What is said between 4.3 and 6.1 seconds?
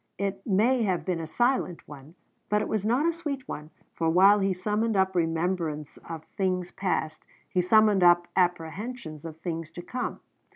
he summoned up remembrance